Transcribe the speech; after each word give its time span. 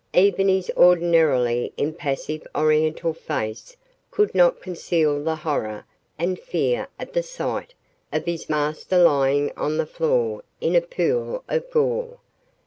Even 0.15 0.47
his 0.47 0.71
ordinarily 0.75 1.73
impassive 1.77 2.47
Oriental 2.55 3.13
face 3.13 3.77
could 4.09 4.33
not 4.33 4.59
conceal 4.59 5.23
the 5.23 5.35
horror 5.35 5.85
and 6.17 6.39
fear 6.39 6.87
at 6.97 7.13
the 7.13 7.21
sight 7.21 7.75
of 8.11 8.25
his 8.25 8.49
master 8.49 8.97
lying 8.97 9.51
on 9.55 9.77
the 9.77 9.85
floor 9.85 10.41
in 10.59 10.75
a 10.75 10.81
pool 10.81 11.43
of 11.47 11.69
gore. 11.69 12.17